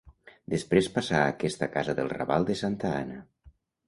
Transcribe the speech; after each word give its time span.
Després 0.51 0.87
passà 0.95 1.19
a 1.25 1.27
aquesta 1.33 1.67
casa 1.75 1.95
del 1.99 2.09
raval 2.13 2.47
de 2.47 2.57
santa 2.63 2.91
Anna. 3.03 3.19